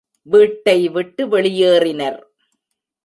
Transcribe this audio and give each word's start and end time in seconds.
வீட்டை 0.27 0.89
விட்டு 0.89 1.27
வெளியேறினர். 1.27 2.19